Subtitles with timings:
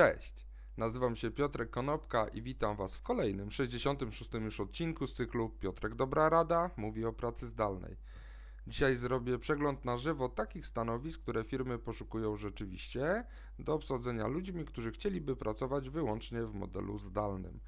[0.00, 0.46] Cześć,
[0.76, 4.30] nazywam się Piotrek Konopka i witam Was w kolejnym, 66.
[4.34, 7.96] już odcinku z cyklu Piotrek Dobra Rada mówi o pracy zdalnej.
[8.66, 13.24] Dzisiaj zrobię przegląd na żywo takich stanowisk, które firmy poszukują rzeczywiście
[13.58, 17.60] do obsadzenia ludźmi, którzy chcieliby pracować wyłącznie w modelu zdalnym.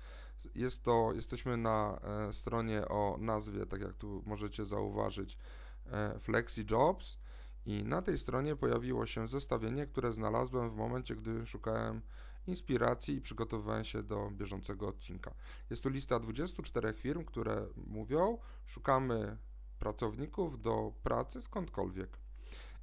[0.54, 5.38] Jest to, jesteśmy na e, stronie o nazwie, tak jak tu możecie zauważyć,
[5.86, 7.18] e, Flexi Jobs
[7.66, 12.02] i na tej stronie pojawiło się zestawienie, które znalazłem w momencie, gdy szukałem
[12.46, 15.34] inspiracji i przygotowywałem się do bieżącego odcinka.
[15.70, 19.36] Jest tu lista 24 firm, które mówią, szukamy
[19.78, 22.18] pracowników do pracy skądkolwiek.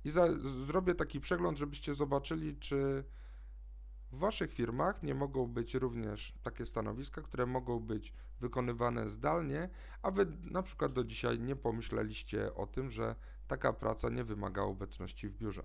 [0.03, 0.27] I za,
[0.65, 3.03] zrobię taki przegląd, żebyście zobaczyli, czy
[4.11, 9.69] w Waszych firmach nie mogą być również takie stanowiska, które mogą być wykonywane zdalnie,
[10.01, 13.15] a Wy na przykład do dzisiaj nie pomyśleliście o tym, że
[13.49, 15.63] taka praca nie wymaga obecności w biurze.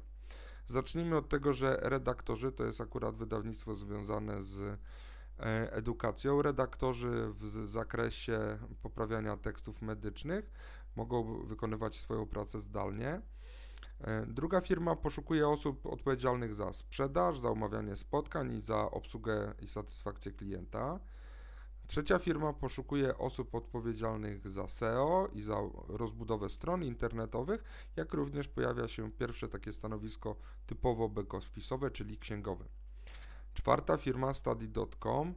[0.67, 6.43] Zacznijmy od tego, że redaktorzy to jest akurat wydawnictwo związane z e, edukacją.
[6.43, 10.51] Redaktorzy w zakresie poprawiania tekstów medycznych
[10.97, 13.21] mogą wykonywać swoją pracę zdalnie.
[14.01, 19.69] E, druga firma poszukuje osób odpowiedzialnych za sprzedaż, za umawianie spotkań i za obsługę i
[19.69, 21.01] satysfakcję klienta.
[21.87, 25.57] Trzecia firma poszukuje osób odpowiedzialnych za SEO i za
[25.89, 27.65] rozbudowę stron internetowych,
[27.97, 32.65] jak również pojawia się pierwsze takie stanowisko typowo back-office'owe, czyli księgowe.
[33.55, 35.35] Czwarta firma Study.com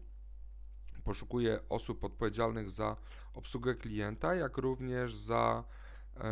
[1.03, 2.95] poszukuje osób odpowiedzialnych za
[3.34, 5.64] obsługę klienta, jak również za
[6.18, 6.23] e,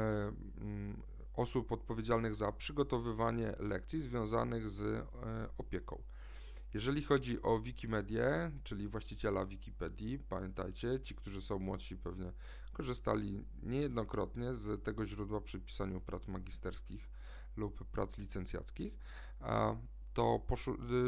[0.61, 1.01] mm,
[1.33, 5.05] osób odpowiedzialnych za przygotowywanie lekcji związanych z e,
[5.57, 6.01] opieką.
[6.75, 12.31] Jeżeli chodzi o Wikimedię, czyli właściciela Wikipedii, pamiętajcie, ci, którzy są młodsi pewnie
[12.73, 17.09] korzystali niejednokrotnie z tego źródła przy pisaniu prac magisterskich
[17.57, 18.99] lub prac licencjackich,
[20.13, 20.41] to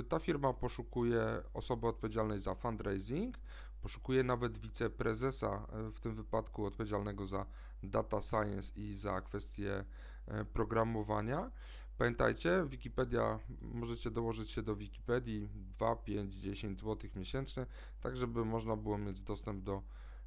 [0.09, 3.37] ta firma poszukuje osoby odpowiedzialnej za fundraising,
[3.81, 7.45] poszukuje nawet wiceprezesa, e, w tym wypadku odpowiedzialnego za
[7.83, 9.85] data science i za kwestie
[10.27, 11.51] e, programowania.
[11.97, 17.65] Pamiętajcie, Wikipedia, możecie dołożyć się do Wikipedii 2, 5, 10 zł miesięcznie,
[18.01, 19.81] tak żeby można było mieć dostęp do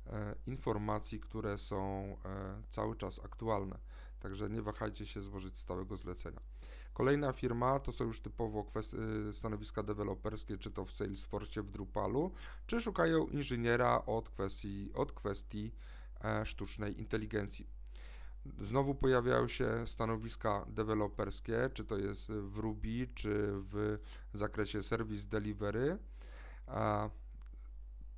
[0.07, 3.79] e, informacji, które są e, cały czas aktualne.
[4.21, 6.41] Także nie wahajcie się złożyć stałego zlecenia.
[6.95, 12.33] Kolejna firma to są już typowo e, stanowiska deweloperskie, czy to w Salesforce, w Drupalu,
[12.67, 15.73] czy szukają inżyniera od kwestii, od kwestii
[16.25, 17.80] e, sztucznej inteligencji.
[18.61, 23.99] Znowu pojawiają się stanowiska deweloperskie, czy to jest w Ruby, czy w
[24.35, 25.99] zakresie Service Delivery.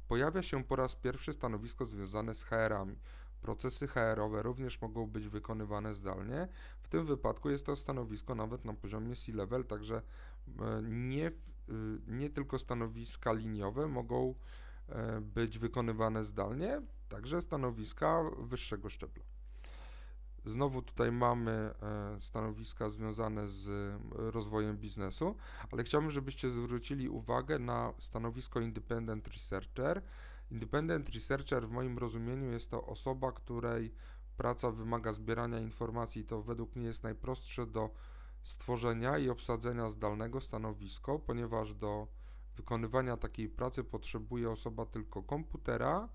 [0.09, 2.97] Pojawia się po raz pierwszy stanowisko związane z HR-ami.
[3.43, 6.49] Procesy HR-owe również mogą być wykonywane zdalnie.
[6.81, 10.03] W tym wypadku jest to stanowisko nawet na poziomie C-level, także
[10.61, 11.32] e, nie, e,
[12.06, 14.34] nie tylko stanowiska liniowe mogą
[14.88, 19.25] e, być wykonywane zdalnie, także stanowiska wyższego szczebla.
[20.45, 25.37] Znowu tutaj mamy e, stanowiska związane z rozwojem biznesu,
[25.73, 30.03] ale chciałbym, żebyście zwrócili uwagę na stanowisko Independent Researcher.
[30.51, 33.95] Independent Researcher w moim rozumieniu jest to osoba, której
[34.37, 36.25] praca wymaga zbierania informacji.
[36.25, 37.91] To według mnie jest najprostsze do
[38.43, 42.09] stworzenia i obsadzenia zdalnego stanowisko, ponieważ do
[42.57, 46.09] wykonywania takiej pracy potrzebuje osoba tylko komputera,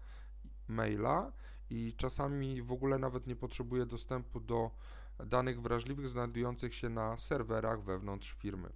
[0.68, 1.32] maila
[1.70, 4.72] i czasami w ogóle nawet nie potrzebuje dostępu do
[5.26, 8.70] danych wrażliwych znajdujących się na serwerach wewnątrz firmy.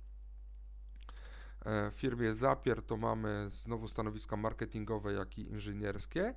[1.65, 6.35] E, w firmie Zapier to mamy znowu stanowiska marketingowe, jak i inżynierskie.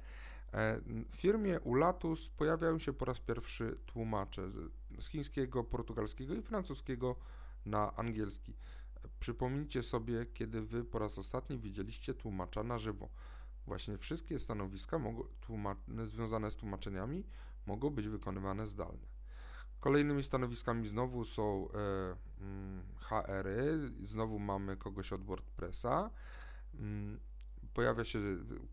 [0.53, 4.51] E, w firmie Ulatus pojawiają się po raz pierwszy tłumacze
[4.99, 7.17] z chińskiego, portugalskiego i francuskiego
[7.67, 8.55] na angielski.
[9.21, 13.09] Przypomnijcie sobie, kiedy wy po raz ostatni widzieliście tłumacza na żywo.
[13.67, 15.01] Właśnie wszystkie stanowiska
[16.07, 17.25] związane z tłumaczeniami
[17.67, 19.07] mogą być wykonywane zdalnie.
[19.81, 26.11] Kolejnymi stanowiskami znowu są e, mm, HR-y, znowu mamy kogoś od WordPressa.
[26.75, 27.21] Mm,
[27.75, 28.19] pojawia się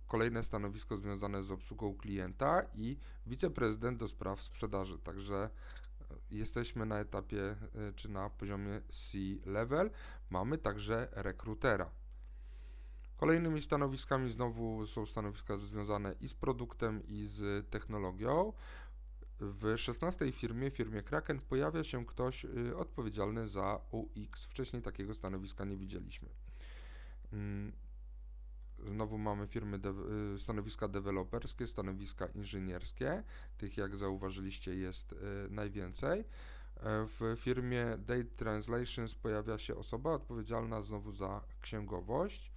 [0.08, 5.00] kolejne stanowisko związane z obsługą klienta i wiceprezydent do spraw sprzedaży.
[5.00, 5.50] Także
[6.12, 7.58] e, jesteśmy na etapie e,
[7.96, 9.92] czy na poziomie C-level.
[10.30, 11.92] Mamy także rekrutera.
[13.22, 18.54] Kolejnymi stanowiskami znowu są stanowiska związane i z produktem, i z technologią.
[19.40, 24.46] W 16 firmie, firmie Kraken, pojawia się ktoś y, odpowiedzialny za UX.
[24.46, 26.30] Wcześniej takiego stanowiska nie widzieliśmy.
[27.34, 27.72] Mm,
[28.86, 29.94] znowu mamy firmy, de
[30.36, 33.24] y, stanowiska deweloperskie, stanowiska inżynierskie.
[33.58, 35.18] Tych, jak zauważyliście, jest y,
[35.50, 36.24] najwięcej.
[36.84, 42.52] w firmie Date Translations pojawia się osoba odpowiedzialna znowu za księgowość.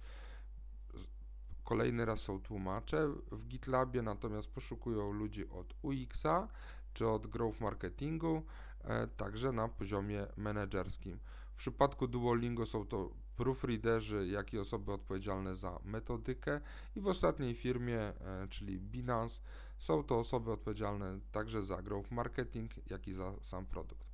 [1.65, 3.07] Kolejny raz są tłumacze.
[3.31, 6.47] W GitLabie natomiast poszukują ludzi od UX-a
[6.93, 8.43] czy od growth marketingu,
[8.83, 11.19] e, także na poziomie menedżerskim.
[11.53, 16.61] W przypadku Duolingo są to proofreaderzy, jak i osoby odpowiedzialne za metodykę
[16.95, 19.41] i w ostatniej firmie, e, czyli Binance,
[19.77, 24.05] są to osoby odpowiedzialne także za growth marketing, jak i za sam produkt.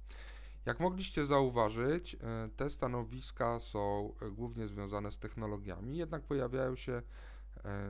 [0.65, 7.01] Jak mogliście zauważyć, e, te stanowiska są głównie związane z technologiami, jednak pojawiają się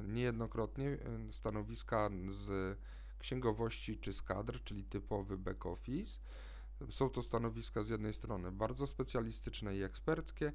[0.07, 0.97] niejednokrotnie
[1.31, 2.77] stanowiska z
[3.19, 6.19] księgowości czy z kadr, czyli typowy back office.
[6.89, 10.53] Są to stanowiska z jednej strony bardzo specjalistyczne i eksperckie,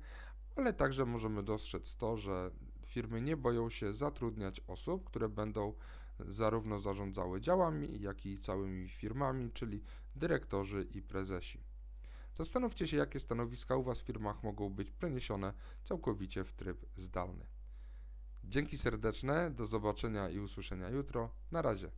[0.57, 2.51] ale także możemy dostrzec to, że
[2.87, 5.73] firmy nie boją się zatrudniać osób, które będą
[6.21, 9.83] zarówno zarządzały działami, jak i całymi firmami, czyli
[10.17, 11.61] dyrektorzy i prezesi.
[12.35, 15.53] Zastanówcie się, jakie stanowiska u Was w firmach mogą być przeniesione
[15.85, 17.47] całkowicie w tryb zdalny.
[18.49, 21.31] Dzięki serdeczne, do zobaczenia i usłyszenia jutro.
[21.51, 21.91] Na razie.